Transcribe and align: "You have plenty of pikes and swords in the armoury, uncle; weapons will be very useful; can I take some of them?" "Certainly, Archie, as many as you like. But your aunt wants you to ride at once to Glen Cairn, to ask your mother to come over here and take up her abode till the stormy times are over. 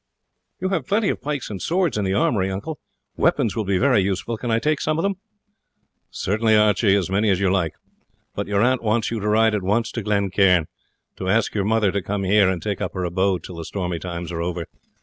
"You 0.59 0.69
have 0.69 0.87
plenty 0.87 1.09
of 1.09 1.21
pikes 1.21 1.51
and 1.51 1.61
swords 1.61 1.95
in 1.95 2.03
the 2.05 2.13
armoury, 2.15 2.49
uncle; 2.49 2.79
weapons 3.17 3.55
will 3.55 3.65
be 3.65 3.77
very 3.77 4.01
useful; 4.01 4.35
can 4.35 4.49
I 4.49 4.57
take 4.57 4.81
some 4.81 4.97
of 4.97 5.03
them?" 5.03 5.17
"Certainly, 6.09 6.55
Archie, 6.55 6.95
as 6.95 7.11
many 7.11 7.29
as 7.29 7.39
you 7.39 7.51
like. 7.51 7.73
But 8.33 8.47
your 8.47 8.63
aunt 8.63 8.81
wants 8.81 9.11
you 9.11 9.19
to 9.19 9.27
ride 9.29 9.53
at 9.53 9.61
once 9.61 9.91
to 9.91 10.01
Glen 10.01 10.31
Cairn, 10.31 10.65
to 11.17 11.29
ask 11.29 11.53
your 11.53 11.65
mother 11.65 11.91
to 11.91 12.01
come 12.01 12.23
over 12.23 12.33
here 12.33 12.49
and 12.49 12.59
take 12.63 12.81
up 12.81 12.95
her 12.95 13.03
abode 13.03 13.43
till 13.43 13.57
the 13.57 13.63
stormy 13.63 13.99
times 13.99 14.31
are 14.31 14.41
over. 14.41 14.65